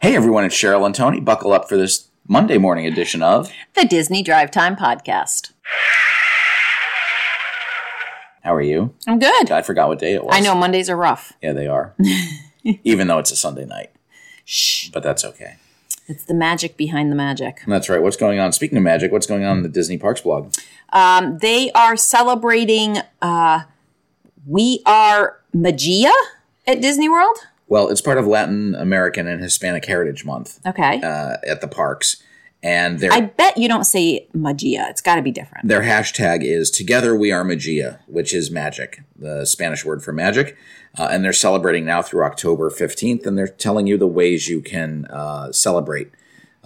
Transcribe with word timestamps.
Hey 0.00 0.16
everyone, 0.16 0.44
it's 0.44 0.54
Cheryl 0.54 0.86
and 0.86 0.94
Tony. 0.94 1.20
Buckle 1.20 1.52
up 1.52 1.68
for 1.68 1.76
this 1.76 2.08
Monday 2.26 2.56
morning 2.56 2.86
edition 2.86 3.22
of 3.22 3.52
The 3.74 3.84
Disney 3.84 4.22
Drive 4.22 4.50
Time 4.50 4.74
Podcast. 4.74 5.52
How 8.42 8.54
are 8.54 8.62
you? 8.62 8.94
I'm 9.06 9.18
good. 9.18 9.50
I 9.50 9.60
forgot 9.60 9.88
what 9.88 9.98
day 9.98 10.14
it 10.14 10.24
was. 10.24 10.34
I 10.34 10.40
know 10.40 10.54
Mondays 10.54 10.88
are 10.88 10.96
rough. 10.96 11.34
Yeah, 11.42 11.52
they 11.52 11.66
are. 11.66 11.94
Even 12.82 13.08
though 13.08 13.18
it's 13.18 13.30
a 13.30 13.36
Sunday 13.36 13.66
night. 13.66 13.90
Shh. 14.46 14.88
But 14.88 15.02
that's 15.02 15.22
okay. 15.22 15.56
It's 16.06 16.24
the 16.24 16.32
magic 16.34 16.78
behind 16.78 17.12
the 17.12 17.16
magic. 17.16 17.60
That's 17.66 17.90
right. 17.90 18.02
What's 18.02 18.16
going 18.16 18.38
on? 18.40 18.52
Speaking 18.52 18.78
of 18.78 18.84
magic, 18.84 19.12
what's 19.12 19.26
going 19.26 19.44
on 19.44 19.58
in 19.58 19.62
the 19.62 19.68
Disney 19.68 19.98
Parks 19.98 20.22
blog? 20.22 20.54
Um, 20.94 21.36
they 21.38 21.70
are 21.72 21.94
celebrating 21.96 22.96
uh, 23.20 23.64
We 24.46 24.80
Are 24.86 25.40
Magia 25.52 26.12
at 26.66 26.80
Disney 26.80 27.10
World. 27.10 27.36
Well, 27.70 27.88
it's 27.88 28.00
part 28.02 28.18
of 28.18 28.26
Latin 28.26 28.74
American 28.74 29.26
and 29.28 29.40
Hispanic 29.40 29.84
Heritage 29.86 30.24
Month 30.24 30.58
Okay. 30.66 31.00
uh, 31.02 31.36
at 31.46 31.60
the 31.62 31.68
parks. 31.68 32.22
And 32.62 33.02
I 33.10 33.22
bet 33.22 33.56
you 33.56 33.68
don't 33.68 33.84
say 33.84 34.26
magia. 34.34 34.86
It's 34.90 35.00
got 35.00 35.14
to 35.14 35.22
be 35.22 35.30
different. 35.30 35.66
their 35.66 35.80
hashtag 35.82 36.42
is 36.44 36.70
Together 36.70 37.16
We 37.16 37.32
Are 37.32 37.42
Magia, 37.44 38.00
which 38.06 38.34
is 38.34 38.50
magic, 38.50 39.02
the 39.16 39.46
Spanish 39.46 39.82
word 39.82 40.02
for 40.02 40.12
magic. 40.12 40.58
Uh, 40.98 41.08
and 41.10 41.24
they're 41.24 41.32
celebrating 41.32 41.86
now 41.86 42.02
through 42.02 42.24
October 42.24 42.68
15th, 42.68 43.24
and 43.24 43.38
they're 43.38 43.46
telling 43.48 43.86
you 43.86 43.96
the 43.96 44.06
ways 44.06 44.48
you 44.48 44.60
can 44.60 45.06
uh, 45.06 45.50
celebrate. 45.52 46.10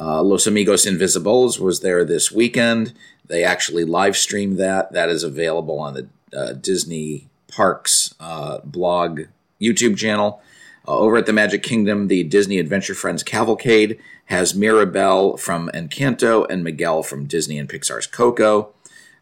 Uh, 0.01 0.21
Los 0.23 0.47
Amigos 0.49 0.85
Invisibles 0.87 1.61
was 1.61 1.79
there 1.81 2.05
this 2.05 2.33
weekend. 2.33 2.93
They 3.27 3.45
actually 3.45 3.85
live 3.85 4.17
streamed 4.17 4.57
that. 4.59 4.93
That 4.93 5.11
is 5.11 5.23
available 5.23 5.79
on 5.79 5.95
the 5.95 6.09
uh, 6.37 6.53
Disney 6.55 7.29
Parks 7.47 8.15
uh, 8.19 8.59
blog 8.65 9.21
YouTube 9.61 9.97
channel. 9.97 10.43
Uh, 10.87 10.99
over 10.99 11.17
at 11.17 11.27
the 11.27 11.33
Magic 11.33 11.63
Kingdom, 11.63 12.09
the 12.09 12.25
Disney 12.25 12.59
Adventure 12.59 12.95
Friends 12.95 13.23
Cavalcade 13.23 13.99
has 14.27 14.55
Mirabel 14.55 15.37
from 15.37 15.71
Encanto 15.75 16.47
and 16.49 16.63
Miguel 16.63 17.03
from 17.03 17.27
Disney 17.27 17.59
and 17.59 17.69
Pixar's 17.69 18.07
Coco. 18.07 18.73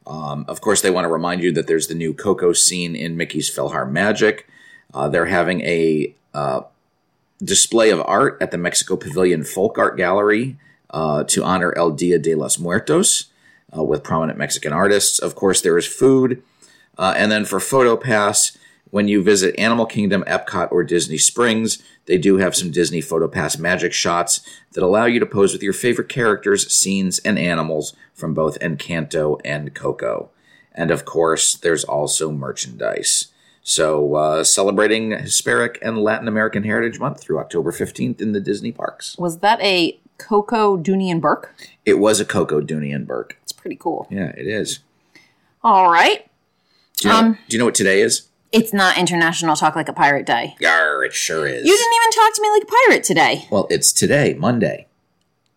Um, 0.06 0.44
of 0.48 0.60
course, 0.60 0.80
they 0.80 0.90
want 0.90 1.04
to 1.04 1.12
remind 1.12 1.42
you 1.42 1.52
that 1.52 1.66
there's 1.66 1.86
the 1.86 1.94
new 1.94 2.12
Coco 2.12 2.52
scene 2.52 2.96
in 2.96 3.16
Mickey's 3.16 3.54
PhilharMagic. 3.54 4.40
Uh, 4.92 5.08
they're 5.08 5.26
having 5.26 5.60
a 5.62 6.14
uh, 6.34 6.62
display 7.42 7.90
of 7.90 8.00
art 8.04 8.38
at 8.40 8.50
the 8.50 8.58
Mexico 8.58 8.96
Pavilion 8.96 9.44
Folk 9.44 9.78
Art 9.78 9.96
Gallery 9.96 10.56
uh, 10.90 11.24
to 11.24 11.44
honor 11.44 11.76
El 11.76 11.92
Dia 11.92 12.18
de 12.18 12.34
los 12.34 12.58
Muertos 12.58 13.26
uh, 13.76 13.82
with 13.82 14.02
prominent 14.02 14.38
Mexican 14.38 14.72
artists. 14.72 15.18
Of 15.18 15.34
course, 15.34 15.60
there 15.60 15.78
is 15.78 15.86
food. 15.86 16.42
Uh, 16.98 17.14
and 17.16 17.32
then 17.32 17.44
for 17.44 17.58
Photo 17.58 17.96
PhotoPass, 17.96 18.56
when 18.92 19.08
you 19.08 19.22
visit 19.22 19.58
Animal 19.58 19.86
Kingdom, 19.86 20.22
Epcot, 20.26 20.70
or 20.70 20.84
Disney 20.84 21.16
Springs, 21.16 21.82
they 22.04 22.18
do 22.18 22.36
have 22.36 22.54
some 22.54 22.70
Disney 22.70 23.00
PhotoPass 23.00 23.58
magic 23.58 23.94
shots 23.94 24.42
that 24.72 24.82
allow 24.84 25.06
you 25.06 25.18
to 25.18 25.24
pose 25.24 25.54
with 25.54 25.62
your 25.62 25.72
favorite 25.72 26.10
characters, 26.10 26.70
scenes, 26.70 27.18
and 27.20 27.38
animals 27.38 27.96
from 28.12 28.34
both 28.34 28.60
Encanto 28.60 29.40
and 29.46 29.74
Coco. 29.74 30.28
And 30.72 30.90
of 30.90 31.06
course, 31.06 31.54
there's 31.54 31.84
also 31.84 32.30
merchandise. 32.30 33.28
So, 33.62 34.14
uh, 34.14 34.44
celebrating 34.44 35.12
Hispanic 35.12 35.78
and 35.80 35.96
Latin 35.96 36.28
American 36.28 36.64
Heritage 36.64 36.98
Month 36.98 37.22
through 37.22 37.38
October 37.38 37.72
15th 37.72 38.20
in 38.20 38.32
the 38.32 38.40
Disney 38.40 38.72
parks. 38.72 39.16
Was 39.16 39.38
that 39.38 39.58
a 39.62 39.98
Coco 40.18 40.76
Dooney 40.76 41.10
and 41.10 41.22
Bourke? 41.22 41.54
It 41.86 41.94
was 41.98 42.20
a 42.20 42.26
Coco 42.26 42.60
Dooney 42.60 42.94
and 42.94 43.06
Bourke. 43.06 43.38
It's 43.42 43.52
pretty 43.52 43.76
cool. 43.76 44.06
Yeah, 44.10 44.32
it 44.36 44.46
is. 44.46 44.80
All 45.64 45.90
right. 45.90 46.28
Do 46.98 47.08
you, 47.08 47.14
know, 47.14 47.20
Um, 47.20 47.38
do 47.48 47.56
you 47.56 47.58
know 47.58 47.64
what 47.64 47.74
today 47.74 48.02
is? 48.02 48.28
It's 48.52 48.72
not 48.72 48.98
International 48.98 49.56
Talk 49.56 49.74
Like 49.76 49.88
a 49.88 49.92
Pirate 49.94 50.26
Day. 50.26 50.54
Yar, 50.60 51.02
it 51.04 51.14
sure 51.14 51.46
is. 51.46 51.64
You 51.66 51.76
didn't 51.76 51.94
even 51.94 52.10
talk 52.10 52.34
to 52.34 52.42
me 52.42 52.50
like 52.50 52.62
a 52.62 52.66
pirate 52.66 53.04
today. 53.04 53.46
Well, 53.50 53.66
it's 53.70 53.92
today, 53.92 54.34
Monday, 54.34 54.86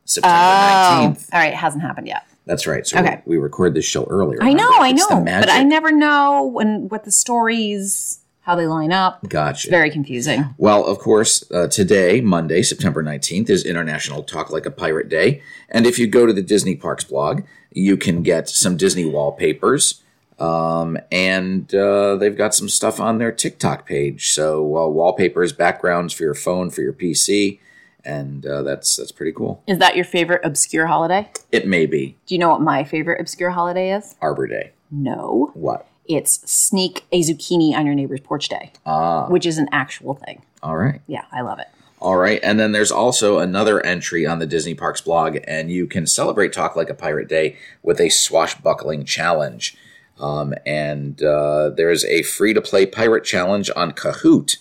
September 0.05 0.35
Oh, 0.37 1.09
19th. 1.13 1.29
all 1.33 1.39
right. 1.39 1.51
It 1.53 1.57
hasn't 1.57 1.83
happened 1.83 2.07
yet. 2.07 2.23
That's 2.45 2.65
right. 2.67 2.87
So 2.87 2.99
Okay. 2.99 3.21
we, 3.25 3.37
we 3.37 3.43
record 3.43 3.73
this 3.73 3.83
show 3.85 4.05
earlier. 4.05 4.41
I 4.41 4.53
know, 4.53 4.63
remember? 4.65 4.83
I 4.85 4.89
It's 4.91 5.07
the 5.07 5.15
know, 5.15 5.25
but 5.25 5.49
I 5.49 5.55
magic. 5.55 5.67
never 5.67 5.91
know 5.91 6.45
when 6.45 6.87
what 6.87 7.03
the 7.03 7.11
stories, 7.11 8.19
how 8.41 8.55
they 8.55 8.67
line 8.67 8.93
up. 8.93 9.27
Gotcha. 9.27 9.69
Very 9.69 9.89
confusing. 9.89 10.53
Well, 10.57 10.85
of 10.85 10.99
course, 10.99 11.43
uh, 11.51 11.67
today, 11.67 12.21
Monday, 12.21 12.61
September 12.61 13.03
19th, 13.03 13.49
is 13.49 13.65
International 13.65 14.23
Talk 14.23 14.51
Like 14.51 14.65
a 14.65 14.71
Pirate 14.71 15.09
Day. 15.09 15.41
And 15.69 15.85
if 15.85 15.99
you 15.99 16.07
go 16.07 16.25
to 16.25 16.31
the 16.31 16.43
Disney 16.43 16.75
Parks 16.77 17.03
blog, 17.03 17.41
you 17.71 17.97
can 17.97 18.23
get 18.23 18.47
some 18.47 18.77
Disney 18.77 19.03
wallpapers. 19.05 20.01
Um, 20.39 20.97
and 21.11 21.73
uh, 21.73 22.15
they've 22.17 22.35
got 22.35 22.53
some 22.53 22.67
stuff 22.69 22.99
on 22.99 23.17
their 23.19 23.31
TikTok 23.31 23.85
page. 23.85 24.31
So, 24.33 24.77
uh, 24.77 24.87
wallpapers, 24.87 25.53
backgrounds 25.53 26.13
for 26.13 26.23
your 26.23 26.33
phone, 26.33 26.69
for 26.69 26.81
your 26.81 26.93
PC. 26.93 27.59
And 28.03 28.45
uh, 28.45 28.61
that's 28.61 28.97
that's 28.97 29.11
pretty 29.11 29.31
cool. 29.31 29.63
Is 29.65 29.79
that 29.79 29.95
your 29.95 30.05
favorite 30.05 30.41
obscure 30.43 30.85
holiday? 30.87 31.29
It 31.51 31.67
may 31.67 31.85
be 31.87 32.15
Do 32.27 32.35
you 32.35 32.39
know 32.39 32.49
what 32.49 32.61
my 32.61 32.83
favorite 32.83 33.19
obscure 33.19 33.49
holiday 33.49 33.91
is? 33.93 34.15
Arbor 34.21 34.45
Day. 34.45 34.71
No. 34.91 35.49
What? 35.55 35.87
It's 36.07 36.49
sneak 36.51 37.03
a 37.11 37.21
zucchini 37.23 37.73
on 37.73 37.87
your 37.87 37.95
neighbor's 37.95 38.19
porch 38.19 38.47
day, 38.47 38.71
Ah, 38.85 39.25
which 39.27 39.47
is 39.47 39.57
an 39.57 39.67
actual 39.71 40.13
thing. 40.13 40.43
all 40.61 40.77
right. 40.77 41.01
Yeah, 41.07 41.25
I 41.31 41.41
love 41.41 41.57
it. 41.57 41.65
All 41.99 42.17
right. 42.17 42.39
And 42.43 42.59
then 42.59 42.73
there's 42.73 42.91
also 42.91 43.39
another 43.39 43.83
entry 43.83 44.23
on 44.27 44.37
the 44.37 44.45
Disney 44.45 44.75
Parks 44.75 45.01
blog, 45.01 45.39
and 45.47 45.71
you 45.71 45.87
can 45.87 46.05
celebrate 46.05 46.53
Talk 46.53 46.75
Like 46.75 46.91
a 46.91 46.93
Pirate 46.93 47.27
Day 47.27 47.57
with 47.81 47.99
a 47.99 48.09
swashbuckling 48.09 49.05
challenge. 49.05 49.75
Um, 50.19 50.53
and 50.65 51.21
uh, 51.21 51.71
there's 51.75 52.05
a 52.05 52.23
free 52.23 52.53
to 52.53 52.61
play 52.61 52.85
pirate 52.85 53.23
challenge 53.25 53.69
on 53.75 53.91
Kahoot. 53.91 54.57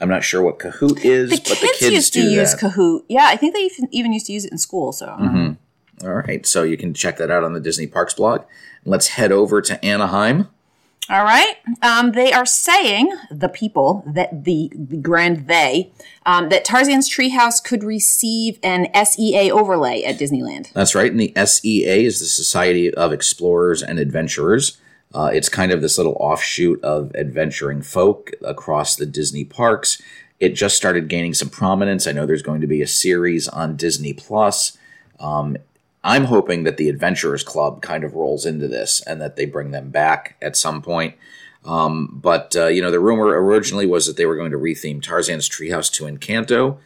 I'm 0.00 0.08
not 0.08 0.24
sure 0.24 0.42
what 0.42 0.58
Kahoot 0.58 1.04
is, 1.04 1.30
The 1.30 1.36
but 1.36 1.60
the 1.60 1.74
kids 1.78 1.92
used 1.94 2.12
do 2.14 2.22
to 2.22 2.30
use 2.30 2.52
that. 2.54 2.60
Kahoot. 2.60 3.04
Yeah, 3.08 3.26
I 3.26 3.36
think 3.36 3.54
they 3.54 3.68
even- 3.90 4.12
used 4.12 4.26
to 4.26 4.32
use 4.32 4.44
it 4.44 4.52
in 4.52 4.58
school. 4.58 4.92
So 4.92 5.06
Mhm. 5.06 5.56
All 6.02 6.14
right. 6.14 6.44
So 6.46 6.62
you 6.64 6.76
can 6.76 6.92
check 6.94 7.16
that 7.18 7.30
out 7.30 7.44
on 7.44 7.52
the 7.52 7.60
Disney 7.60 7.86
Parks 7.86 8.14
blog. 8.14 8.42
Let's 8.84 9.08
head 9.08 9.30
over 9.30 9.60
to 9.62 9.82
Anaheim. 9.84 10.48
All 11.10 11.22
right. 11.22 11.56
Um, 11.82 12.12
they 12.12 12.32
are 12.32 12.46
saying, 12.46 13.12
the 13.30 13.50
people, 13.50 14.02
that 14.06 14.44
the, 14.44 14.72
the 14.74 14.96
grand 14.96 15.46
they, 15.48 15.92
um, 16.24 16.48
that 16.48 16.64
Tarzan's 16.64 17.08
Treehouse 17.10 17.62
could 17.62 17.84
receive 17.84 18.58
an 18.62 18.88
SEA 18.94 19.50
overlay 19.52 20.02
at 20.02 20.18
Disneyland. 20.18 20.72
That's 20.72 20.94
right. 20.94 21.10
And 21.10 21.20
the 21.20 21.32
SEA 21.36 22.06
is 22.06 22.20
the 22.20 22.26
Society 22.26 22.92
of 22.92 23.12
Explorers 23.12 23.82
and 23.82 23.98
Adventurers. 23.98 24.78
Uh, 25.14 25.30
it's 25.32 25.48
kind 25.48 25.70
of 25.70 25.80
this 25.80 25.96
little 25.96 26.16
offshoot 26.18 26.82
of 26.82 27.14
adventuring 27.14 27.82
folk 27.82 28.32
across 28.42 28.96
the 28.96 29.06
Disney 29.06 29.44
parks. 29.44 30.02
It 30.40 30.50
just 30.50 30.76
started 30.76 31.08
gaining 31.08 31.34
some 31.34 31.48
prominence. 31.48 32.06
I 32.06 32.12
know 32.12 32.26
there's 32.26 32.42
going 32.42 32.60
to 32.60 32.66
be 32.66 32.82
a 32.82 32.86
series 32.86 33.46
on 33.46 33.76
Disney 33.76 34.12
Plus. 34.12 34.76
Um, 35.20 35.56
I'm 36.02 36.24
hoping 36.24 36.64
that 36.64 36.76
the 36.76 36.88
Adventurers 36.88 37.44
Club 37.44 37.80
kind 37.80 38.04
of 38.04 38.14
rolls 38.14 38.44
into 38.44 38.68
this 38.68 39.00
and 39.06 39.20
that 39.20 39.36
they 39.36 39.46
bring 39.46 39.70
them 39.70 39.90
back 39.90 40.36
at 40.42 40.56
some 40.56 40.82
point. 40.82 41.14
Um, 41.64 42.18
but 42.20 42.54
uh, 42.56 42.66
you 42.66 42.82
know, 42.82 42.90
the 42.90 43.00
rumor 43.00 43.26
originally 43.26 43.86
was 43.86 44.06
that 44.06 44.16
they 44.16 44.26
were 44.26 44.36
going 44.36 44.50
to 44.50 44.58
retheme 44.58 45.00
Tarzan's 45.00 45.48
Treehouse 45.48 45.90
to 45.92 46.04
Encanto. 46.04 46.78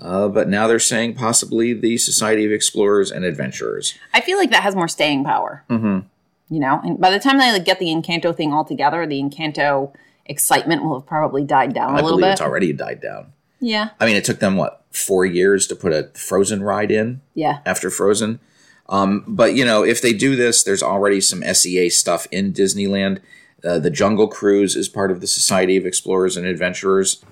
Uh, 0.00 0.28
but 0.28 0.48
now 0.48 0.66
they're 0.66 0.78
saying 0.78 1.14
possibly 1.14 1.74
the 1.74 1.98
Society 1.98 2.46
of 2.46 2.52
Explorers 2.52 3.10
and 3.10 3.24
Adventurers. 3.24 3.98
I 4.14 4.20
feel 4.22 4.38
like 4.38 4.50
that 4.50 4.62
has 4.62 4.74
more 4.74 4.88
staying 4.88 5.24
power. 5.24 5.64
Mm-hmm. 5.68 6.06
You 6.52 6.60
know, 6.60 6.80
and 6.84 7.00
by 7.00 7.10
the 7.10 7.18
time 7.18 7.38
they 7.38 7.50
like, 7.50 7.64
get 7.64 7.78
the 7.78 7.86
Encanto 7.86 8.36
thing 8.36 8.52
all 8.52 8.64
together, 8.64 9.06
the 9.06 9.22
Encanto 9.22 9.94
excitement 10.26 10.84
will 10.84 10.98
have 11.00 11.06
probably 11.06 11.44
died 11.44 11.72
down 11.72 11.90
a 11.90 11.92
I 11.92 11.94
little 12.02 12.10
believe 12.10 12.24
bit. 12.24 12.32
it's 12.32 12.40
already 12.42 12.72
died 12.74 13.00
down. 13.00 13.32
yeah, 13.58 13.88
I 13.98 14.04
mean, 14.04 14.16
it 14.16 14.24
took 14.24 14.40
them 14.40 14.56
what 14.56 14.84
four 14.90 15.24
years 15.24 15.66
to 15.68 15.74
put 15.74 15.92
a 15.94 16.10
Frozen 16.12 16.62
ride 16.62 16.90
in 16.90 17.22
yeah. 17.34 17.60
after 17.64 17.88
Frozen. 17.88 18.38
Um, 18.90 19.24
but 19.26 19.54
you 19.54 19.64
know, 19.64 19.82
if 19.82 20.02
they 20.02 20.12
do 20.12 20.36
this, 20.36 20.62
there's 20.62 20.82
already 20.82 21.22
some 21.22 21.42
SEA 21.42 21.88
stuff 21.88 22.26
in 22.30 22.52
Disneyland. 22.52 23.20
Uh, 23.64 23.78
the 23.78 23.90
Jungle 23.90 24.28
Cruise 24.28 24.76
is 24.76 24.90
part 24.90 25.10
of 25.10 25.22
the 25.22 25.26
Society 25.26 25.78
of 25.78 25.86
Explorers 25.86 26.36
and 26.36 26.46
Adventurers, 26.46 27.24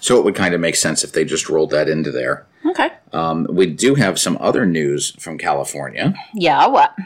so 0.00 0.18
it 0.18 0.24
would 0.24 0.34
kind 0.34 0.52
of 0.52 0.60
make 0.60 0.74
sense 0.74 1.04
if 1.04 1.12
they 1.12 1.24
just 1.24 1.48
rolled 1.48 1.70
that 1.70 1.88
into 1.88 2.10
there. 2.10 2.44
Okay. 2.66 2.88
Um, 3.12 3.46
we 3.48 3.66
do 3.66 3.94
have 3.94 4.18
some 4.18 4.36
other 4.40 4.66
news 4.66 5.12
from 5.20 5.38
California, 5.38 6.12
Yeah. 6.34 6.66
What? 6.66 6.96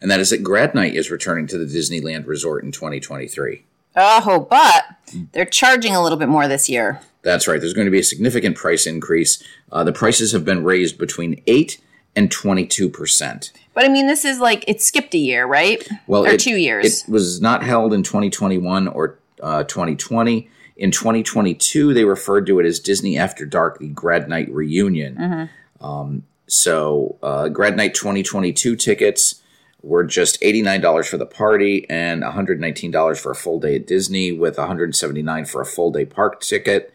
And 0.00 0.10
that 0.10 0.20
is 0.20 0.30
that 0.30 0.42
Grad 0.42 0.74
Night 0.74 0.94
is 0.94 1.10
returning 1.10 1.46
to 1.48 1.58
the 1.58 1.64
Disneyland 1.64 2.26
Resort 2.26 2.64
in 2.64 2.72
2023. 2.72 3.64
Oh, 3.96 4.46
but 4.50 4.84
they're 5.32 5.44
charging 5.46 5.94
a 5.94 6.02
little 6.02 6.18
bit 6.18 6.28
more 6.28 6.46
this 6.48 6.68
year. 6.68 7.00
That's 7.22 7.48
right. 7.48 7.58
There's 7.60 7.72
going 7.72 7.86
to 7.86 7.90
be 7.90 7.98
a 7.98 8.04
significant 8.04 8.56
price 8.56 8.86
increase. 8.86 9.42
Uh, 9.72 9.84
the 9.84 9.92
prices 9.92 10.32
have 10.32 10.44
been 10.44 10.62
raised 10.64 10.98
between 10.98 11.42
8 11.46 11.80
and 12.14 12.30
22 12.30 12.88
percent. 12.88 13.52
But 13.74 13.84
I 13.84 13.88
mean, 13.88 14.06
this 14.06 14.24
is 14.24 14.38
like 14.38 14.64
it 14.68 14.80
skipped 14.80 15.14
a 15.14 15.18
year, 15.18 15.46
right? 15.46 15.86
Well, 16.06 16.24
or 16.24 16.30
it- 16.30 16.40
two 16.40 16.56
years. 16.56 17.02
It 17.04 17.10
was 17.10 17.40
not 17.40 17.62
held 17.62 17.92
in 17.92 18.02
2021 18.02 18.88
or 18.88 19.18
uh, 19.42 19.64
2020. 19.64 20.48
In 20.78 20.90
2022, 20.90 21.94
they 21.94 22.04
referred 22.04 22.46
to 22.46 22.58
it 22.60 22.66
as 22.66 22.80
Disney 22.80 23.16
After 23.18 23.46
Dark, 23.46 23.78
the 23.78 23.88
Grad 23.88 24.28
Night 24.28 24.50
reunion. 24.50 25.48
Um, 25.80 26.24
so, 26.46 27.16
uh, 27.22 27.48
Grad 27.48 27.76
Night 27.76 27.94
2022 27.94 28.76
tickets 28.76 29.42
were 29.86 30.04
just 30.04 30.40
$89 30.40 31.08
for 31.08 31.16
the 31.16 31.26
party 31.26 31.88
and 31.88 32.22
$119 32.22 33.18
for 33.18 33.30
a 33.30 33.36
full 33.36 33.60
day 33.60 33.76
at 33.76 33.86
Disney, 33.86 34.32
with 34.32 34.56
$179 34.56 35.48
for 35.48 35.60
a 35.60 35.66
full 35.66 35.92
day 35.92 36.04
park 36.04 36.40
ticket. 36.40 36.92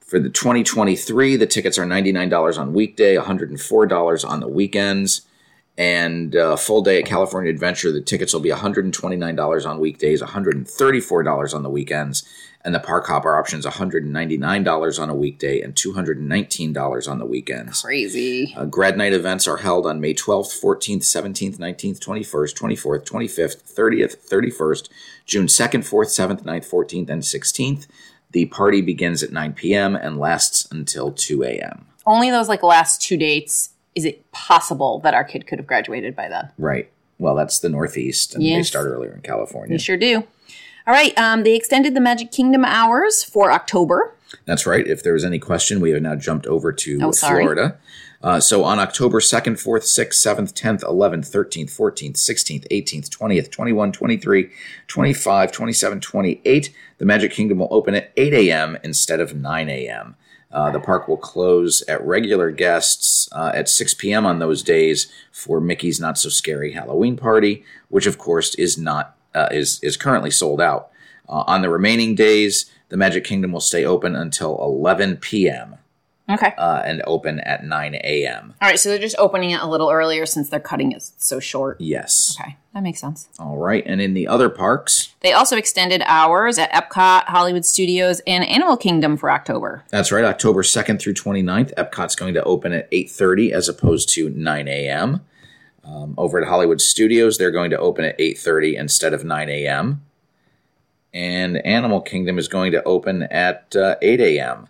For 0.00 0.18
the 0.18 0.28
2023, 0.28 1.36
the 1.36 1.46
tickets 1.46 1.78
are 1.78 1.86
$99 1.86 2.58
on 2.58 2.74
weekday, 2.74 3.16
$104 3.16 4.28
on 4.28 4.40
the 4.40 4.48
weekends. 4.48 5.22
And 5.80 6.36
uh, 6.36 6.56
full 6.56 6.82
day 6.82 6.98
at 6.98 7.06
California 7.06 7.50
Adventure, 7.50 7.90
the 7.90 8.02
tickets 8.02 8.34
will 8.34 8.42
be 8.42 8.50
$129 8.50 9.66
on 9.66 9.80
weekdays, 9.80 10.20
$134 10.20 11.54
on 11.54 11.62
the 11.62 11.70
weekends. 11.70 12.28
And 12.62 12.74
the 12.74 12.80
park 12.80 13.06
hopper 13.06 13.34
option 13.34 13.58
is 13.58 13.64
$199 13.64 15.00
on 15.00 15.08
a 15.08 15.14
weekday 15.14 15.62
and 15.62 15.74
$219 15.74 17.10
on 17.10 17.18
the 17.18 17.24
weekends. 17.24 17.80
Crazy. 17.80 18.52
Uh, 18.54 18.66
grad 18.66 18.98
night 18.98 19.14
events 19.14 19.48
are 19.48 19.56
held 19.56 19.86
on 19.86 20.02
May 20.02 20.12
12th, 20.12 20.62
14th, 20.62 20.98
17th, 20.98 21.56
19th, 21.56 21.98
21st, 21.98 22.54
24th, 22.58 23.06
25th, 23.06 23.74
30th, 23.74 24.28
31st, 24.28 24.88
June 25.24 25.46
2nd, 25.46 25.80
4th, 25.80 26.42
7th, 26.42 26.42
9th, 26.42 26.70
14th, 26.70 27.08
and 27.08 27.22
16th. 27.22 27.86
The 28.32 28.44
party 28.44 28.82
begins 28.82 29.22
at 29.22 29.32
9 29.32 29.54
p.m. 29.54 29.96
and 29.96 30.18
lasts 30.18 30.70
until 30.70 31.10
2 31.10 31.42
a.m. 31.42 31.86
Only 32.04 32.30
those 32.30 32.50
like 32.50 32.62
last 32.62 33.00
two 33.00 33.16
dates 33.16 33.70
is 34.00 34.06
it 34.06 34.30
possible 34.32 34.98
that 35.00 35.12
our 35.12 35.24
kid 35.24 35.46
could 35.46 35.58
have 35.58 35.66
graduated 35.66 36.16
by 36.16 36.28
then? 36.28 36.50
Right. 36.56 36.90
Well, 37.18 37.34
that's 37.34 37.58
the 37.58 37.68
Northeast, 37.68 38.34
and 38.34 38.42
they 38.42 38.62
start 38.62 38.86
earlier 38.86 39.12
in 39.12 39.20
California. 39.20 39.74
We 39.74 39.78
sure 39.78 39.98
do. 39.98 40.24
All 40.86 40.94
right. 40.94 41.16
Um, 41.18 41.42
they 41.42 41.54
extended 41.54 41.94
the 41.94 42.00
Magic 42.00 42.32
Kingdom 42.32 42.64
hours 42.64 43.22
for 43.22 43.52
October. 43.52 44.14
That's 44.46 44.64
right. 44.66 44.86
If 44.86 45.02
there 45.02 45.12
was 45.12 45.24
any 45.24 45.38
question, 45.38 45.80
we 45.80 45.90
have 45.90 46.00
now 46.00 46.14
jumped 46.16 46.46
over 46.46 46.72
to 46.72 46.98
Oh. 47.02 47.12
Florida. 47.12 47.76
Uh, 48.22 48.40
so 48.40 48.64
on 48.64 48.78
October 48.78 49.20
2nd, 49.20 49.56
4th, 49.62 49.84
6th, 49.84 50.14
7th, 50.14 50.52
10th, 50.54 50.82
11th, 50.82 51.30
13th, 51.30 51.70
14th, 51.70 52.16
16th, 52.16 52.66
18th, 52.70 53.08
20th, 53.10 53.50
21, 53.50 53.92
23, 53.92 54.50
25, 54.88 55.52
27, 55.52 56.00
28, 56.00 56.74
the 56.98 57.04
Magic 57.06 57.32
Kingdom 57.32 57.58
will 57.58 57.68
open 57.70 57.94
at 57.94 58.12
8 58.16 58.32
a.m. 58.34 58.76
instead 58.82 59.20
of 59.20 59.34
9 59.34 59.68
a.m. 59.70 60.16
Uh, 60.52 60.70
the 60.70 60.80
park 60.80 61.06
will 61.06 61.16
close 61.16 61.82
at 61.82 62.04
regular 62.04 62.50
guests 62.50 63.28
uh, 63.32 63.52
at 63.54 63.68
6 63.68 63.94
p.m. 63.94 64.26
on 64.26 64.40
those 64.40 64.62
days 64.62 65.10
for 65.30 65.60
Mickey's 65.60 66.00
Not 66.00 66.18
So 66.18 66.28
Scary 66.28 66.72
Halloween 66.72 67.16
Party, 67.16 67.64
which 67.88 68.06
of 68.06 68.18
course 68.18 68.54
is 68.56 68.76
not 68.76 69.16
uh, 69.34 69.48
is 69.52 69.78
is 69.82 69.96
currently 69.96 70.30
sold 70.30 70.60
out. 70.60 70.90
Uh, 71.28 71.44
on 71.46 71.62
the 71.62 71.70
remaining 71.70 72.16
days, 72.16 72.70
the 72.88 72.96
Magic 72.96 73.22
Kingdom 73.22 73.52
will 73.52 73.60
stay 73.60 73.84
open 73.84 74.16
until 74.16 74.58
11 74.58 75.18
p.m. 75.18 75.76
Okay. 76.30 76.52
Uh, 76.56 76.82
and 76.84 77.02
open 77.06 77.40
at 77.40 77.64
9 77.64 77.94
a.m. 77.96 78.54
All 78.62 78.68
right. 78.68 78.78
So 78.78 78.88
they're 78.88 78.98
just 78.98 79.16
opening 79.18 79.50
it 79.50 79.60
a 79.60 79.66
little 79.66 79.90
earlier 79.90 80.24
since 80.26 80.48
they're 80.48 80.60
cutting 80.60 80.92
it 80.92 81.02
so 81.18 81.40
short. 81.40 81.80
Yes. 81.80 82.36
Okay. 82.40 82.56
That 82.72 82.82
makes 82.84 83.00
sense. 83.00 83.28
All 83.38 83.56
right. 83.56 83.82
And 83.84 84.00
in 84.00 84.14
the 84.14 84.28
other 84.28 84.48
parks, 84.48 85.12
They 85.20 85.32
also 85.32 85.56
extended 85.56 86.02
hours 86.06 86.56
at 86.58 86.70
Epcot, 86.72 87.24
Hollywood 87.24 87.64
Studios, 87.64 88.20
and 88.26 88.44
Animal 88.44 88.76
Kingdom 88.76 89.16
for 89.16 89.30
October. 89.30 89.84
that's 89.90 90.12
right, 90.12 90.24
October 90.24 90.62
2nd 90.62 91.00
through 91.00 91.14
29th, 91.14 91.74
Epcot's 91.74 92.14
going 92.14 92.34
to 92.34 92.44
open 92.44 92.72
at 92.72 92.88
8.30 92.92 93.50
as 93.50 93.68
opposed 93.68 94.08
to 94.10 94.30
9 94.30 94.68
a.m. 94.68 95.20
Um, 95.84 96.14
over 96.16 96.40
at 96.40 96.46
Hollywood 96.46 96.80
Studios, 96.80 97.38
they're 97.38 97.50
going 97.50 97.70
to 97.70 97.78
open 97.78 98.04
at 98.04 98.16
8.30 98.18 98.78
instead 98.78 99.12
of 99.14 99.24
9 99.24 99.48
a.m. 99.48 100.02
And 101.12 101.56
Animal 101.66 102.00
Kingdom 102.00 102.38
is 102.38 102.46
going 102.46 102.70
to 102.72 102.84
open 102.84 103.24
at 103.24 103.74
uh, 103.74 103.96
8 104.00 104.20
a.m. 104.20 104.68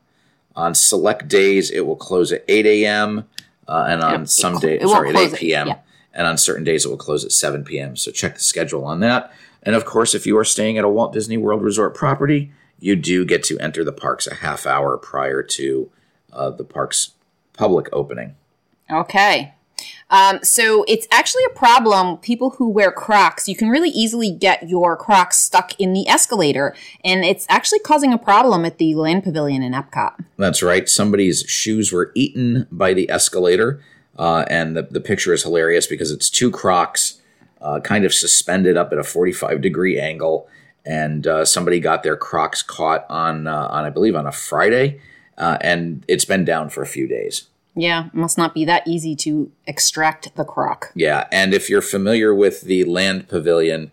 On 0.56 0.74
select 0.74 1.28
days, 1.28 1.70
it 1.70 1.86
will 1.86 1.96
close 1.96 2.32
at 2.32 2.44
8 2.48 2.66
a.m. 2.66 3.24
Uh, 3.68 3.86
and 3.88 4.02
on 4.02 4.26
some 4.26 4.58
days, 4.58 4.82
sorry, 4.82 5.10
at 5.10 5.16
8 5.16 5.32
at- 5.32 5.38
p.m. 5.38 5.68
yeah. 5.68 5.78
And 6.12 6.26
on 6.26 6.36
certain 6.38 6.64
days, 6.64 6.84
it 6.84 6.88
will 6.88 6.96
close 6.96 7.24
at 7.24 7.30
7 7.30 7.62
p.m. 7.64 7.96
So 7.96 8.10
check 8.10 8.34
the 8.34 8.40
schedule 8.42 8.84
on 8.84 8.98
that. 9.00 9.32
And 9.62 9.76
of 9.76 9.84
course, 9.84 10.14
if 10.14 10.26
you 10.26 10.36
are 10.38 10.44
staying 10.44 10.76
at 10.76 10.84
a 10.84 10.88
Walt 10.88 11.12
Disney 11.12 11.36
World 11.36 11.62
Resort 11.62 11.94
property, 11.94 12.50
you 12.80 12.96
do 12.96 13.24
get 13.24 13.44
to 13.44 13.58
enter 13.58 13.84
the 13.84 13.92
parks 13.92 14.26
a 14.26 14.34
half 14.34 14.66
hour 14.66 14.96
prior 14.96 15.42
to 15.42 15.90
uh, 16.32 16.50
the 16.50 16.64
park's 16.64 17.12
public 17.52 17.88
opening. 17.92 18.34
Okay. 18.90 19.54
Um, 20.10 20.40
so 20.42 20.84
it's 20.88 21.06
actually 21.10 21.44
a 21.44 21.54
problem. 21.54 22.16
People 22.18 22.50
who 22.50 22.68
wear 22.68 22.90
Crocs, 22.90 23.48
you 23.48 23.56
can 23.56 23.68
really 23.68 23.90
easily 23.90 24.30
get 24.30 24.68
your 24.68 24.96
Crocs 24.96 25.38
stuck 25.38 25.78
in 25.80 25.92
the 25.92 26.08
escalator, 26.08 26.74
and 27.04 27.24
it's 27.24 27.46
actually 27.48 27.80
causing 27.80 28.12
a 28.12 28.18
problem 28.18 28.64
at 28.64 28.78
the 28.78 28.94
Land 28.94 29.24
Pavilion 29.24 29.62
in 29.62 29.72
Epcot. 29.72 30.24
That's 30.36 30.62
right. 30.62 30.88
Somebody's 30.88 31.40
shoes 31.48 31.92
were 31.92 32.12
eaten 32.14 32.66
by 32.70 32.94
the 32.94 33.10
escalator. 33.10 33.80
Uh, 34.18 34.44
and 34.50 34.76
the, 34.76 34.82
the 34.82 35.00
picture 35.00 35.32
is 35.32 35.42
hilarious 35.44 35.86
because 35.86 36.10
it's 36.10 36.28
two 36.28 36.50
crocs 36.50 37.20
uh, 37.60 37.80
kind 37.80 38.04
of 38.04 38.12
suspended 38.12 38.76
up 38.76 38.92
at 38.92 38.98
a 38.98 39.04
45 39.04 39.60
degree 39.60 39.98
angle. 39.98 40.48
And 40.84 41.26
uh, 41.26 41.44
somebody 41.44 41.78
got 41.78 42.02
their 42.02 42.16
crocs 42.16 42.62
caught 42.62 43.06
on, 43.08 43.46
uh, 43.46 43.68
on, 43.68 43.84
I 43.84 43.90
believe, 43.90 44.16
on 44.16 44.26
a 44.26 44.32
Friday. 44.32 45.00
Uh, 45.36 45.58
and 45.60 46.04
it's 46.08 46.24
been 46.24 46.44
down 46.44 46.68
for 46.68 46.82
a 46.82 46.86
few 46.86 47.06
days. 47.06 47.46
Yeah, 47.74 48.08
must 48.12 48.36
not 48.36 48.52
be 48.52 48.64
that 48.64 48.86
easy 48.86 49.14
to 49.16 49.50
extract 49.66 50.34
the 50.36 50.44
Croc. 50.44 50.90
Yeah. 50.94 51.28
And 51.30 51.54
if 51.54 51.70
you're 51.70 51.82
familiar 51.82 52.34
with 52.34 52.62
the 52.62 52.84
land 52.84 53.28
pavilion, 53.28 53.92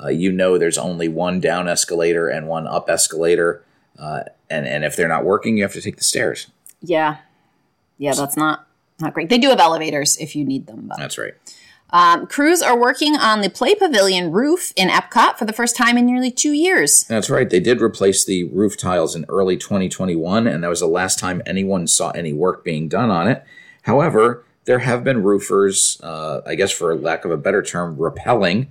uh, 0.00 0.08
you 0.08 0.32
know 0.32 0.58
there's 0.58 0.78
only 0.78 1.08
one 1.08 1.40
down 1.40 1.68
escalator 1.68 2.28
and 2.28 2.48
one 2.48 2.66
up 2.66 2.88
escalator. 2.88 3.62
Uh, 3.98 4.22
and, 4.48 4.66
and 4.66 4.84
if 4.84 4.96
they're 4.96 5.08
not 5.08 5.24
working, 5.24 5.56
you 5.56 5.62
have 5.64 5.72
to 5.74 5.82
take 5.82 5.96
the 5.96 6.04
stairs. 6.04 6.46
Yeah, 6.80 7.18
yeah, 7.98 8.14
that's 8.14 8.36
not 8.36 8.66
not 9.00 9.14
great. 9.14 9.28
They 9.28 9.38
do 9.38 9.48
have 9.48 9.60
elevators 9.60 10.16
if 10.16 10.34
you 10.34 10.44
need 10.44 10.66
them. 10.66 10.86
But. 10.88 10.98
That's 10.98 11.18
right. 11.18 11.34
Um, 11.90 12.26
crews 12.26 12.60
are 12.60 12.78
working 12.78 13.16
on 13.16 13.40
the 13.40 13.48
Play 13.48 13.74
Pavilion 13.74 14.30
roof 14.30 14.72
in 14.76 14.88
Epcot 14.88 15.38
for 15.38 15.46
the 15.46 15.52
first 15.52 15.74
time 15.74 15.96
in 15.96 16.04
nearly 16.04 16.30
two 16.30 16.52
years. 16.52 17.04
That's 17.04 17.30
right. 17.30 17.48
They 17.48 17.60
did 17.60 17.80
replace 17.80 18.24
the 18.24 18.44
roof 18.44 18.76
tiles 18.76 19.14
in 19.14 19.24
early 19.28 19.56
2021, 19.56 20.46
and 20.46 20.62
that 20.62 20.68
was 20.68 20.80
the 20.80 20.86
last 20.86 21.18
time 21.18 21.40
anyone 21.46 21.86
saw 21.86 22.10
any 22.10 22.32
work 22.32 22.62
being 22.62 22.88
done 22.88 23.10
on 23.10 23.26
it. 23.26 23.42
However, 23.82 24.44
there 24.66 24.80
have 24.80 25.02
been 25.02 25.22
roofers, 25.22 25.98
uh, 26.02 26.42
I 26.46 26.54
guess 26.54 26.70
for 26.70 26.94
lack 26.94 27.24
of 27.24 27.30
a 27.30 27.38
better 27.38 27.62
term, 27.62 27.96
repelling 27.96 28.70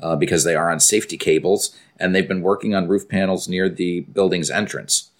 uh, 0.00 0.14
because 0.14 0.44
they 0.44 0.54
are 0.54 0.70
on 0.70 0.78
safety 0.78 1.16
cables, 1.16 1.74
and 1.98 2.14
they've 2.14 2.28
been 2.28 2.42
working 2.42 2.74
on 2.74 2.86
roof 2.86 3.08
panels 3.08 3.48
near 3.48 3.70
the 3.70 4.00
building's 4.00 4.50
entrance. 4.50 5.10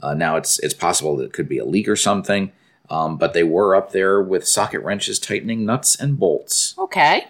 Uh, 0.00 0.14
now 0.14 0.36
it's 0.36 0.58
it's 0.60 0.74
possible 0.74 1.16
that 1.16 1.24
it 1.24 1.32
could 1.32 1.48
be 1.48 1.58
a 1.58 1.64
leak 1.64 1.88
or 1.88 1.96
something, 1.96 2.52
um, 2.92 3.16
but 3.16 3.32
they 3.32 3.42
were 3.42 3.74
up 3.74 3.92
there 3.92 4.20
with 4.22 4.46
socket 4.46 4.82
wrenches 4.82 5.18
tightening 5.18 5.64
nuts 5.64 5.96
and 5.96 6.18
bolts. 6.18 6.74
Okay. 6.78 7.26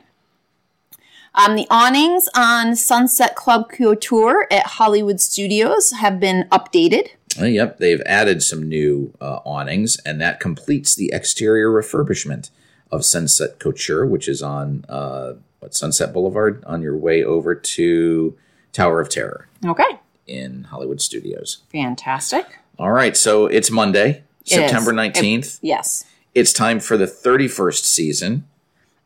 Um, 1.35 1.57
the 1.57 1.67
awnings 1.71 2.29
on 2.35 2.77
Sunset 2.77 3.35
Club 3.37 3.71
Couture 3.71 4.47
at 4.51 4.67
Hollywood 4.67 5.21
Studios 5.21 5.93
have 5.93 6.21
been 6.21 6.47
updated. 6.51 7.09
Uh, 7.41 7.47
yep, 7.47 7.79
they've 7.79 8.03
added 8.05 8.43
some 8.43 8.69
new 8.69 9.15
uh, 9.21 9.39
awnings, 9.47 9.97
and 10.05 10.21
that 10.21 10.41
completes 10.41 10.95
the 10.95 11.11
exterior 11.15 11.71
refurbishment 11.71 12.51
of 12.91 13.05
Sunset 13.07 13.59
Couture, 13.59 14.05
which 14.05 14.29
is 14.29 14.43
on 14.43 14.85
uh, 14.91 15.35
what 15.61 15.75
Sunset 15.75 16.13
Boulevard 16.13 16.63
on 16.67 16.83
your 16.83 16.97
way 16.97 17.25
over 17.25 17.55
to 17.55 18.37
Tower 18.73 19.01
of 19.01 19.09
Terror 19.09 19.49
Okay. 19.65 19.99
in 20.27 20.65
Hollywood 20.65 21.01
Studios. 21.01 21.63
Fantastic. 21.73 22.59
All 22.79 22.91
right, 22.93 23.17
so 23.17 23.47
it's 23.47 23.71
Monday. 23.71 24.25
September 24.45 24.93
19th. 24.93 25.59
Yes. 25.63 26.05
It's 26.35 26.53
time 26.53 26.81
for 26.81 26.97
the 26.97 27.07
31st 27.07 27.85
season. 27.85 28.49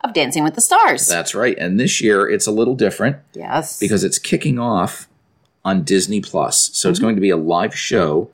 Of 0.02 0.12
Dancing 0.12 0.45
with 0.45 0.55
the 0.55 0.61
Stars. 0.61 1.07
That's 1.07 1.35
right. 1.35 1.57
And 1.59 1.81
this 1.81 2.00
year 2.00 2.28
it's 2.28 2.47
a 2.47 2.52
little 2.52 2.75
different 2.75 3.16
yes. 3.35 3.78
because 3.78 4.05
it's 4.05 4.19
kicking 4.19 4.59
off 4.59 5.09
on 5.64 5.83
Disney 5.83 6.21
Plus. 6.21 6.71
So 6.75 6.88
it's 6.88 6.99
mm-hmm. 6.99 7.07
going 7.07 7.14
to 7.16 7.21
be 7.21 7.31
a 7.31 7.37
live 7.37 7.75
show 7.76 8.31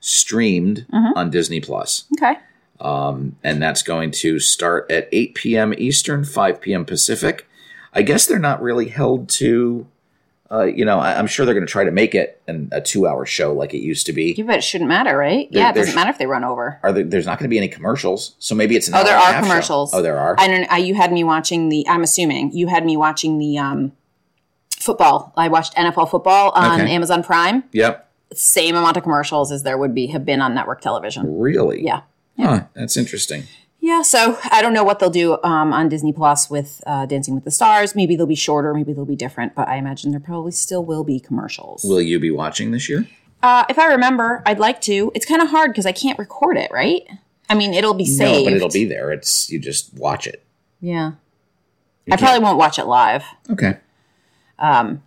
streamed 0.00 0.86
mm-hmm. 0.92 1.16
on 1.16 1.30
Disney 1.30 1.60
Plus. 1.60 2.04
okay. 2.16 2.38
Um, 2.80 3.36
and 3.42 3.62
that's 3.62 3.82
going 3.82 4.10
to 4.10 4.38
start 4.38 4.90
at 4.90 5.08
8 5.10 5.34
p.m. 5.34 5.74
Eastern, 5.78 6.24
5 6.24 6.60
p.m. 6.60 6.84
Pacific. 6.84 7.48
I 7.94 8.02
guess 8.02 8.26
they're 8.26 8.38
not 8.38 8.60
really 8.60 8.88
held 8.88 9.28
to, 9.30 9.86
uh, 10.54 10.64
you 10.64 10.84
know, 10.84 10.98
I, 10.98 11.18
I'm 11.18 11.26
sure 11.26 11.44
they're 11.44 11.54
going 11.54 11.66
to 11.66 11.70
try 11.70 11.84
to 11.84 11.90
make 11.90 12.14
it 12.14 12.40
an, 12.46 12.68
a 12.72 12.80
two 12.80 13.06
hour 13.06 13.26
show 13.26 13.52
like 13.52 13.74
it 13.74 13.78
used 13.80 14.06
to 14.06 14.12
be. 14.12 14.34
You 14.36 14.44
bet 14.44 14.58
it 14.58 14.64
shouldn't 14.64 14.88
matter, 14.88 15.16
right? 15.16 15.50
There- 15.50 15.62
yeah, 15.62 15.70
it 15.70 15.74
doesn't 15.74 15.94
matter 15.94 16.10
if 16.10 16.18
they 16.18 16.26
run 16.26 16.44
over. 16.44 16.78
Are 16.82 16.92
there, 16.92 17.04
there's 17.04 17.26
not 17.26 17.38
going 17.38 17.48
to 17.48 17.50
be 17.50 17.58
any 17.58 17.68
commercials, 17.68 18.34
so 18.38 18.54
maybe 18.54 18.76
it's 18.76 18.88
an 18.88 18.94
Oh, 18.94 19.02
there 19.04 19.16
are 19.16 19.32
half 19.32 19.44
show. 19.44 19.50
commercials. 19.50 19.94
Oh, 19.94 20.02
there 20.02 20.18
are. 20.18 20.36
I 20.38 20.46
don't. 20.48 20.64
I, 20.72 20.78
you 20.78 20.94
had 20.94 21.12
me 21.12 21.24
watching 21.24 21.68
the. 21.70 21.86
I'm 21.88 22.02
assuming 22.02 22.52
you 22.52 22.68
had 22.68 22.84
me 22.84 22.96
watching 22.96 23.38
the 23.38 23.58
um, 23.58 23.92
football. 24.78 25.32
I 25.36 25.48
watched 25.48 25.74
NFL 25.74 26.10
football 26.10 26.50
on 26.52 26.80
Okay. 26.80 26.90
Amazon 26.94 27.22
Prime. 27.22 27.64
yep, 27.72 28.10
Same 28.32 28.76
amount 28.76 28.96
of 28.96 29.02
commercials 29.02 29.50
as 29.52 29.62
there 29.62 29.78
would 29.78 29.94
be 29.94 30.08
have 30.08 30.24
been 30.24 30.40
on 30.40 30.54
network 30.54 30.80
television. 30.80 31.38
really. 31.38 31.84
Yeah. 31.84 32.02
Huh, 32.38 32.64
that's 32.74 32.96
interesting. 32.96 33.44
Yeah, 33.84 34.00
so 34.00 34.38
I 34.50 34.62
don't 34.62 34.72
know 34.72 34.82
what 34.82 34.98
they'll 34.98 35.10
do 35.10 35.36
um, 35.42 35.74
on 35.74 35.90
Disney 35.90 36.10
Plus 36.10 36.48
with 36.48 36.82
uh, 36.86 37.04
Dancing 37.04 37.34
with 37.34 37.44
the 37.44 37.50
Stars. 37.50 37.94
Maybe 37.94 38.16
they'll 38.16 38.24
be 38.24 38.34
shorter, 38.34 38.72
maybe 38.72 38.94
they'll 38.94 39.04
be 39.04 39.14
different, 39.14 39.54
but 39.54 39.68
I 39.68 39.76
imagine 39.76 40.10
there 40.10 40.20
probably 40.20 40.52
still 40.52 40.82
will 40.82 41.04
be 41.04 41.20
commercials. 41.20 41.84
Will 41.84 42.00
you 42.00 42.18
be 42.18 42.30
watching 42.30 42.70
this 42.70 42.88
year? 42.88 43.06
Uh, 43.42 43.66
if 43.68 43.78
I 43.78 43.88
remember, 43.88 44.42
I'd 44.46 44.58
like 44.58 44.80
to. 44.82 45.12
It's 45.14 45.26
kind 45.26 45.42
of 45.42 45.50
hard 45.50 45.70
because 45.70 45.84
I 45.84 45.92
can't 45.92 46.18
record 46.18 46.56
it, 46.56 46.70
right? 46.72 47.02
I 47.50 47.54
mean, 47.54 47.74
it'll 47.74 47.92
be 47.92 48.06
saved. 48.06 48.46
No, 48.46 48.50
but 48.52 48.52
it'll 48.54 48.70
be 48.70 48.86
there. 48.86 49.12
It's 49.12 49.50
you 49.50 49.58
just 49.58 49.92
watch 49.92 50.26
it. 50.26 50.42
Yeah. 50.80 51.12
I 52.10 52.16
probably 52.16 52.42
won't 52.42 52.56
watch 52.56 52.78
it 52.78 52.86
live. 52.86 53.24
Okay. 53.50 53.76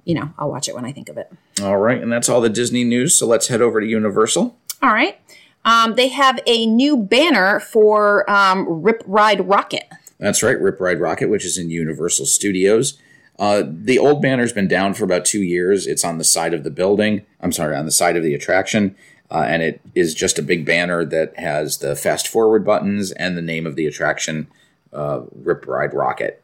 You 0.06 0.14
know, 0.14 0.32
I'll 0.38 0.52
watch 0.52 0.70
it 0.70 0.76
when 0.76 0.86
I 0.86 0.92
think 0.92 1.10
of 1.10 1.18
it. 1.18 1.32
All 1.64 1.78
right, 1.78 2.00
and 2.00 2.12
that's 2.12 2.30
all 2.30 2.42
the 2.42 2.50
Disney 2.50 2.84
news. 2.84 3.18
So 3.18 3.26
let's 3.26 3.48
head 3.48 3.60
over 3.60 3.82
to 3.82 3.88
Universal. 3.88 4.56
All 4.84 4.94
right. 4.94 5.20
Um, 5.68 5.96
they 5.96 6.08
have 6.08 6.40
a 6.48 6.66
new 6.66 6.96
banner 6.96 7.60
for 7.60 8.28
um, 8.32 8.82
Rip 8.82 9.04
Ride 9.06 9.40
Rockit. 9.40 9.84
That's 10.18 10.42
right, 10.42 10.60
Rip 10.60 10.80
Ride 10.80 10.98
Rockit, 11.00 11.30
which 11.30 11.46
is 11.46 11.58
in 11.58 11.70
Universal 11.70 12.26
Studios. 12.28 12.98
Uh, 13.38 13.64
the 13.68 14.00
old 14.00 14.22
banner's 14.22 14.54
been 14.54 14.70
down 14.70 14.94
for 14.94 15.04
about 15.04 15.26
two 15.26 15.44
years. 15.44 15.86
It's 15.86 16.06
on 16.06 16.18
the 16.20 16.24
side 16.24 16.54
of 16.54 16.64
the 16.64 16.72
building. 16.72 17.26
I'm 17.42 17.52
sorry, 17.52 17.76
on 17.76 17.86
the 17.86 17.92
side 17.92 18.16
of 18.16 18.24
the 18.24 18.34
attraction. 18.34 18.96
Uh, 19.30 19.44
and 19.46 19.62
it 19.62 19.82
is 19.94 20.16
just 20.16 20.40
a 20.40 20.42
big 20.42 20.66
banner 20.66 21.04
that 21.04 21.38
has 21.38 21.80
the 21.80 21.98
fast 21.98 22.30
forward 22.30 22.64
buttons 22.66 23.12
and 23.12 23.38
the 23.38 23.42
name 23.42 23.68
of 23.68 23.76
the 23.76 23.86
attraction, 23.86 24.48
uh, 24.94 25.22
Rip 25.36 25.68
Ride 25.68 25.92
Rockit. 25.92 26.36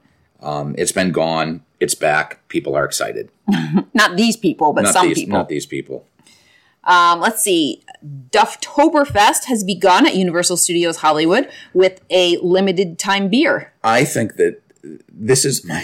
Um, 0.42 0.76
it's 0.78 0.92
been 0.92 1.14
gone. 1.14 1.64
It's 1.80 1.96
back. 1.96 2.46
People 2.50 2.76
are 2.76 2.84
excited. 2.84 3.30
Not 3.94 4.18
these 4.18 4.36
people, 4.36 4.74
but 4.74 4.82
Not 4.84 4.94
some 4.94 5.08
these, 5.08 5.20
people. 5.20 5.38
not 5.38 5.48
these 5.48 5.66
people. 5.66 6.06
Um, 6.84 7.22
let's 7.22 7.42
see. 7.42 7.82
Dufftoberfest 8.32 9.46
has 9.46 9.64
begun 9.64 10.06
at 10.06 10.16
Universal 10.16 10.58
Studios 10.58 10.98
Hollywood 10.98 11.50
with 11.74 12.02
a 12.10 12.38
limited 12.38 13.00
time 13.00 13.30
beer. 13.30 13.72
I 13.84 14.04
think 14.04 14.36
that 14.36 14.62
this 15.14 15.46
is 15.46 15.64
my. 15.64 15.82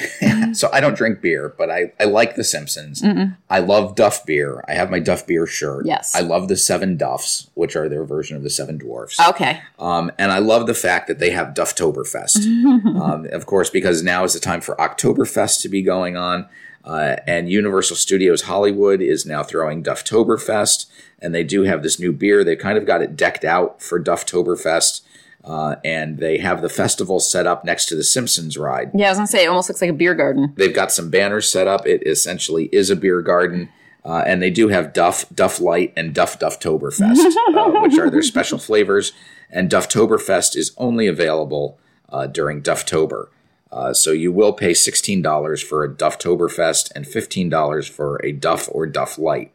so 0.54 0.70
I 0.74 0.82
don't 0.82 0.96
drink 0.96 1.22
beer, 1.22 1.54
but 1.58 1.70
I, 1.70 1.94
I 2.00 2.06
like 2.06 2.36
The 2.36 2.44
Simpsons. 2.44 3.02
I 3.50 3.60
love 3.60 3.96
Duff 3.96 4.26
beer. 4.26 4.64
I 4.68 4.74
have 4.74 4.92
my 4.92 5.00
Duff 5.00 5.26
beer 5.26 5.46
shirt. 5.46 5.86
Yes. 5.86 6.16
I 6.16 6.20
love 6.20 6.50
the 6.50 6.58
Seven 6.58 6.98
Duffs, 6.98 7.50
which 7.54 7.76
are 7.76 7.88
their 7.88 8.04
version 8.04 8.36
of 8.36 8.44
the 8.44 8.50
Seven 8.50 8.78
Dwarfs. 8.78 9.20
Okay. 9.20 9.62
Um, 9.78 10.12
and 10.18 10.32
I 10.32 10.40
love 10.40 10.68
the 10.68 10.74
fact 10.74 11.08
that 11.08 11.20
they 11.20 11.30
have 11.32 11.54
Dufftoberfest. 11.54 12.46
um, 13.02 13.26
of 13.32 13.46
course, 13.46 13.70
because 13.70 14.04
now 14.04 14.24
is 14.26 14.34
the 14.34 14.40
time 14.40 14.60
for 14.60 14.76
Oktoberfest 14.76 15.62
to 15.62 15.70
be 15.70 15.82
going 15.82 16.18
on. 16.18 16.48
Uh, 16.84 17.18
and 17.28 17.50
Universal 17.50 17.98
Studios 17.98 18.44
Hollywood 18.44 19.02
is 19.02 19.26
now 19.26 19.44
throwing 19.44 19.84
Dufftoberfest. 19.84 20.86
And 21.22 21.36
they 21.36 21.44
do 21.44 21.64
have 21.64 21.84
this 21.84 22.00
new 22.00 22.12
beer. 22.12 22.44
They've 22.44 22.58
kind 22.58 22.78
of 22.78 22.86
got 22.86 23.02
it 23.02 23.16
decked 23.16 23.44
out 23.44 23.82
for 23.82 24.02
Dufftoberfest. 24.02 25.02
Uh, 25.44 25.76
and 25.86 26.18
they 26.18 26.38
have 26.38 26.62
the 26.62 26.70
festival 26.70 27.20
set 27.20 27.48
up 27.48 27.64
next 27.64 27.86
to 27.88 27.96
the 27.96 28.04
Simpsons 28.04 28.58
ride. 28.58 28.92
Yeah, 28.94 29.08
I 29.08 29.10
was 29.12 29.18
gonna 29.20 29.28
say 29.28 29.46
it 29.46 29.48
almost 29.48 29.70
looks 29.70 29.82
like 29.82 29.90
a 29.90 29.94
beer 29.94 30.14
garden. 30.14 30.54
They've 30.58 30.74
got 30.76 30.92
some 30.92 31.10
banners 31.10 31.50
set 31.50 31.68
up. 31.68 31.88
It 31.88 32.06
essentially 32.06 32.66
is 32.74 32.90
a 32.90 32.96
beer 32.96 33.22
garden. 33.22 33.70
Uh, 34.04 34.24
and 34.26 34.42
they 34.42 34.50
do 34.50 34.70
have 34.70 34.94
Duff, 34.94 35.26
Duff 35.34 35.60
Light, 35.60 35.94
and 35.96 36.14
Duff 36.14 36.40
Dufftoberfest, 36.40 37.26
uh, 37.56 37.82
which 37.82 37.98
are 37.98 38.10
their 38.10 38.22
special 38.22 38.58
flavors. 38.58 39.12
And 39.50 39.70
Dufftoberfest 39.70 40.56
is 40.56 40.74
only 40.78 41.08
available 41.08 41.80
uh, 42.10 42.28
during 42.28 42.62
Dufftober. 42.62 43.28
Uh, 43.72 43.94
so 43.94 44.12
you 44.12 44.32
will 44.32 44.54
pay 44.54 44.72
$16 44.72 45.64
for 45.64 45.84
a 45.84 45.90
Dufftoberfest 45.90 46.92
and 46.96 47.06
$15 47.06 47.90
for 47.90 48.20
a 48.24 48.32
Duff 48.32 48.68
or 48.72 48.88
Duff 48.88 49.18
Light. 49.18 49.52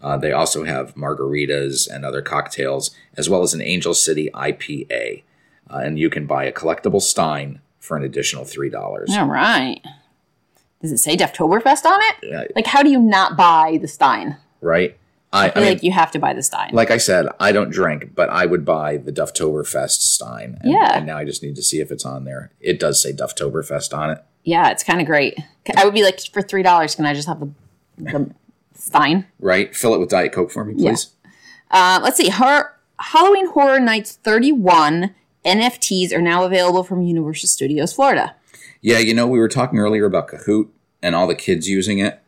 Uh, 0.00 0.16
they 0.16 0.30
also 0.32 0.64
have 0.64 0.94
margaritas 0.94 1.88
and 1.88 2.04
other 2.04 2.22
cocktails, 2.22 2.90
as 3.16 3.28
well 3.28 3.42
as 3.42 3.54
an 3.54 3.62
Angel 3.62 3.94
City 3.94 4.30
IPA. 4.34 5.22
Uh, 5.68 5.78
and 5.78 5.98
you 5.98 6.10
can 6.10 6.26
buy 6.26 6.44
a 6.44 6.52
collectible 6.52 7.02
Stein 7.02 7.60
for 7.80 7.96
an 7.96 8.04
additional 8.04 8.44
$3. 8.44 9.08
All 9.18 9.26
right. 9.26 9.80
Does 10.80 10.92
it 10.92 10.98
say 10.98 11.16
Dufftoberfest 11.16 11.84
on 11.86 11.98
it? 12.02 12.16
Like, 12.54 12.66
how 12.66 12.82
do 12.82 12.90
you 12.90 13.00
not 13.00 13.36
buy 13.36 13.78
the 13.80 13.88
Stein? 13.88 14.36
right? 14.60 14.96
I, 15.36 15.48
I 15.48 15.52
I 15.54 15.60
mean, 15.60 15.68
like 15.70 15.82
you 15.82 15.92
have 15.92 16.10
to 16.12 16.18
buy 16.18 16.32
the 16.32 16.42
Stein. 16.42 16.70
like 16.72 16.90
I 16.90 16.96
said, 16.96 17.26
I 17.38 17.52
don't 17.52 17.70
drink, 17.70 18.14
but 18.14 18.28
I 18.30 18.46
would 18.46 18.64
buy 18.64 18.96
the 18.96 19.12
Dufftoberfest 19.12 20.00
Stein. 20.00 20.58
And, 20.60 20.72
Yeah. 20.72 20.96
And 20.96 21.06
now 21.06 21.18
I 21.18 21.24
just 21.24 21.42
need 21.42 21.56
to 21.56 21.62
see 21.62 21.80
if 21.80 21.90
it's 21.90 22.04
on 22.04 22.24
there. 22.24 22.52
It 22.60 22.78
does 22.80 23.00
say 23.02 23.12
Dufftoberfest 23.12 23.96
on 23.96 24.10
it. 24.10 24.24
yeah, 24.44 24.70
it's 24.70 24.82
kind 24.84 25.00
of 25.00 25.06
great. 25.06 25.38
I 25.76 25.84
would 25.84 25.94
be 25.94 26.02
like, 26.02 26.20
for 26.32 26.42
three 26.42 26.62
dollars, 26.62 26.94
can 26.94 27.04
I 27.06 27.14
just 27.14 27.28
have 27.28 27.40
the, 27.40 27.50
the 27.98 28.30
Stein? 28.74 29.26
Right? 29.40 29.74
Fill 29.74 29.94
it 29.94 29.98
with 29.98 30.08
Diet 30.08 30.32
Coke 30.32 30.50
for 30.50 30.64
me, 30.64 30.74
please. 30.74 31.08
Uh, 31.70 32.00
let's 32.02 32.16
see. 32.16 32.28
Her 32.30 32.72
Halloween 32.98 33.48
Horror 33.48 33.80
Nights 33.80 34.18
31 34.22 35.14
NFTs 35.44 36.12
are 36.12 36.22
now 36.22 36.44
available 36.44 36.82
from 36.84 37.02
Universal 37.02 37.48
Studios 37.48 37.92
Florida. 37.92 38.34
Yeah, 38.80 38.98
you 38.98 39.14
know, 39.14 39.26
we 39.26 39.38
were 39.38 39.48
talking 39.48 39.78
earlier 39.78 40.04
about 40.04 40.28
Kahoot 40.28 40.68
and 41.02 41.14
all 41.14 41.26
the 41.26 41.34
kids 41.34 41.68
using 41.68 41.98
it. 41.98 42.20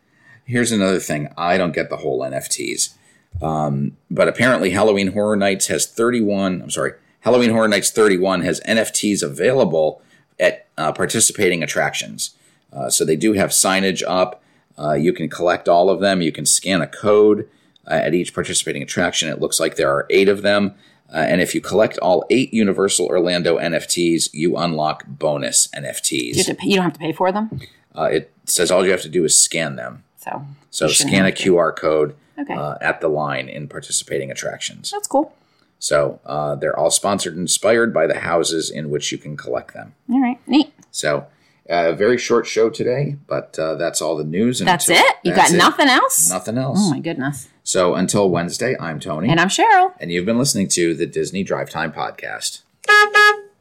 Here's 0.49 0.73
another 0.73 0.99
thing. 0.99 1.28
I 1.37 1.59
don't 1.59 1.75
get 1.75 1.90
the 1.90 1.99
whole 1.99 2.21
NFTs. 2.21 2.95
Um, 3.43 3.99
but 4.11 4.28
apparently, 4.28 4.71
Halloween 4.71 5.12
Horror 5.12 5.37
Nights 5.37 5.67
has 5.67 5.87
31. 5.87 6.62
I'm 6.62 6.71
sorry. 6.71 6.95
Halloween 7.21 7.50
Horror 7.50 7.69
Nights 7.69 7.90
31 7.90 8.40
has 8.40 8.59
NFTs 8.61 9.23
available 9.23 10.00
at 10.40 10.67
uh, 10.78 10.93
participating 10.93 11.62
attractions. 11.62 12.31
Uh, 12.73 12.88
so 12.88 13.05
they 13.05 13.14
do 13.14 13.35
have 13.35 13.50
signage 13.50 14.02
up. 14.07 14.43
Uh, 14.78 14.95
you 14.95 15.12
can 15.12 15.28
collect 15.28 15.69
all 15.69 15.90
of 15.90 16.00
them. 16.00 16.23
You 16.23 16.33
can 16.33 16.47
scan 16.47 16.81
a 16.81 16.87
code 16.87 17.47
uh, 17.87 17.95
at 17.95 18.14
each 18.14 18.33
participating 18.33 18.83
attraction. 18.83 19.28
It 19.28 19.40
looks 19.40 19.61
like 19.61 19.76
there 19.76 19.93
are 19.93 20.07
eight 20.09 20.31
of 20.31 20.40
them. 20.40 20.75
Uh, 21.12 21.19
and 21.19 21.43
if 21.43 21.55
you 21.55 21.61
collect 21.61 21.99
all 21.99 22.25
eight 22.31 22.55
Universal 22.55 23.07
Orlando 23.07 23.59
NFTs, 23.59 24.31
you 24.33 24.57
unlock 24.57 25.05
bonus 25.07 25.69
NFTs. 25.69 26.37
You, 26.37 26.55
pay, 26.55 26.69
you 26.69 26.76
don't 26.76 26.85
have 26.85 26.95
to 26.95 26.99
pay 26.99 27.12
for 27.12 27.33
them. 27.33 27.61
Uh, 27.95 28.05
it 28.05 28.33
says 28.47 28.71
all 28.71 28.85
you 28.85 28.93
have 28.93 29.02
to 29.02 29.09
do 29.11 29.25
is 29.25 29.38
scan 29.38 29.76
them. 29.76 30.05
So, 30.18 30.44
So 30.70 30.88
scan 30.88 31.25
a. 31.26 31.32
QR 31.32 31.75
code 31.75 32.14
Okay. 32.38 32.54
uh, 32.54 32.76
at 32.80 33.00
the 33.00 33.08
line 33.08 33.48
in 33.48 33.66
participating 33.66 34.30
attractions. 34.30 34.90
That's 34.92 35.08
cool. 35.08 35.34
So 35.80 36.20
uh, 36.26 36.54
they're 36.56 36.78
all 36.78 36.90
sponsored 36.90 37.32
and 37.34 37.42
inspired 37.42 37.92
by 37.94 38.06
the 38.06 38.20
houses 38.20 38.70
in 38.70 38.90
which 38.90 39.10
you 39.12 39.18
can 39.18 39.37
collect 39.37 39.75
them. 39.75 39.94
All 40.10 40.20
right. 40.20 40.38
Neat. 40.46 40.72
So 40.92 41.26
a 41.68 41.92
very 41.92 42.16
short 42.18 42.46
show 42.46 42.70
today, 42.70 43.16
but 43.26 43.58
uh, 43.58 43.75
that's 43.75 44.00
all 44.02 44.16
the 44.16 44.25
news. 44.25 44.60
and 44.60 44.68
That's 44.68 44.88
until- 44.88 45.04
it? 45.04 45.16
You 45.25 45.34
that's 45.34 45.50
got 45.50 45.54
it. 45.54 45.58
nothing 45.58 45.88
else? 45.88 46.30
Nothing 46.30 46.58
else. 46.58 46.78
Oh, 46.80 46.90
my 46.90 47.00
goodness. 47.00 47.48
So 47.64 47.94
until 47.94 48.30
Wednesday, 48.30 48.76
I'm 48.80 48.98
Tony, 49.00 49.28
And 49.28 49.38
I'm 49.40 49.48
Cheryl. 49.48 49.92
and 50.00 50.10
you've 50.10 50.25
been 50.26 50.38
listening 50.38 50.68
to 50.68 50.94
the 50.94 51.06
Disney 51.06 51.42
Drive 51.44 51.70
Time 51.70 51.92
Podcast. 51.92 52.62